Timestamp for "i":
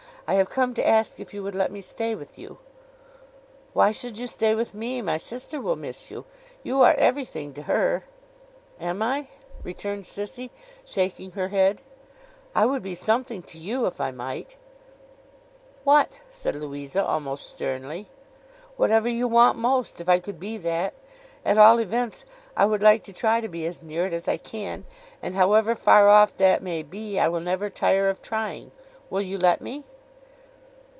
0.27-0.35, 9.01-9.27, 12.55-12.65, 13.99-14.11, 20.07-20.19, 22.55-22.63, 24.29-24.37, 27.19-27.27